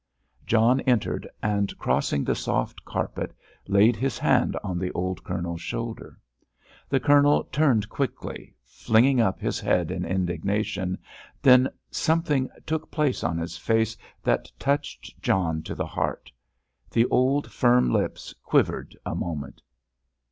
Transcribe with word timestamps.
John 0.47 0.79
entered, 0.79 1.27
and 1.43 1.77
crossing 1.77 2.23
the 2.23 2.33
soft 2.33 2.83
carpet 2.85 3.35
laid 3.67 3.95
his 3.95 4.17
hand 4.17 4.57
on 4.63 4.79
the 4.79 4.91
old 4.93 5.23
Colonel's 5.23 5.61
shoulder. 5.61 6.17
The 6.89 6.99
Colonel 6.99 7.43
turned 7.51 7.87
quickly, 7.87 8.55
flinging 8.65 9.21
up 9.21 9.39
his 9.39 9.59
head 9.59 9.91
in 9.91 10.03
indignation, 10.03 10.97
then 11.43 11.69
something 11.91 12.49
took 12.65 12.89
place 12.89 13.23
on 13.23 13.37
his 13.37 13.59
face 13.59 13.95
that 14.23 14.51
touched 14.57 15.21
John 15.21 15.61
to 15.61 15.75
the 15.75 15.85
heart. 15.85 16.31
The 16.89 17.05
old 17.11 17.51
firm 17.51 17.93
lips 17.93 18.33
quivered 18.41 18.97
a 19.05 19.13
moment. 19.13 19.61